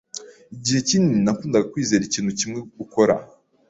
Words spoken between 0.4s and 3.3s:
Igihe kinini, nakundaga kwizera ikintu kimwe ukora.